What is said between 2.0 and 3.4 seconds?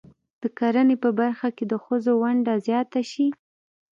ونډه زیاته شي.